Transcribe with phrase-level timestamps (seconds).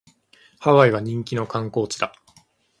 [0.59, 2.15] ハワイは人気の観光地だ